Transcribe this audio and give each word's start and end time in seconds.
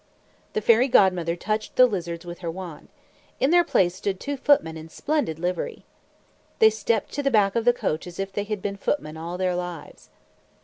The 0.53 0.61
Fairy 0.61 0.87
Godmother 0.87 1.35
touched 1.35 1.75
the 1.75 1.85
lizards 1.85 2.25
with 2.25 2.39
her 2.39 2.49
wand. 2.49 2.87
In 3.39 3.51
their 3.51 3.63
place 3.63 3.93
stood 3.93 4.19
two 4.19 4.35
footmen 4.35 4.75
in 4.75 4.89
splendid 4.89 5.37
livery. 5.37 5.85
They 6.57 6.71
stepped 6.71 7.11
to 7.13 7.21
the 7.21 7.29
back 7.29 7.55
of 7.55 7.65
the 7.65 7.71
coach 7.73 8.07
as 8.07 8.19
if 8.19 8.33
they 8.33 8.45
had 8.45 8.63
been 8.63 8.77
footmen 8.77 9.15
all 9.15 9.37
their 9.37 9.55
lives. 9.55 10.09